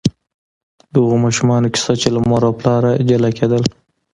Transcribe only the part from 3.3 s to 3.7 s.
کېدل.